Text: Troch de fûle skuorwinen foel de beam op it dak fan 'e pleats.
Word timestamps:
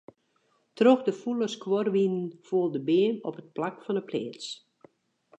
Troch 0.77 1.01
de 1.07 1.13
fûle 1.21 1.47
skuorwinen 1.55 2.27
foel 2.47 2.69
de 2.73 2.81
beam 2.87 3.15
op 3.27 3.35
it 3.41 3.49
dak 3.57 3.75
fan 3.85 3.99
'e 3.99 4.03
pleats. 4.09 4.47